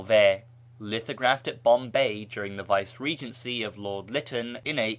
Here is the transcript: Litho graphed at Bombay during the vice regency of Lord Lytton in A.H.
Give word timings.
Litho 0.79 1.13
graphed 1.13 1.47
at 1.47 1.61
Bombay 1.61 2.25
during 2.25 2.55
the 2.55 2.63
vice 2.63 2.99
regency 2.99 3.61
of 3.61 3.77
Lord 3.77 4.09
Lytton 4.09 4.57
in 4.65 4.79
A.H. 4.79 4.89